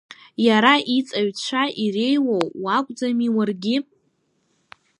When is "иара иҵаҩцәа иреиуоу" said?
0.47-2.45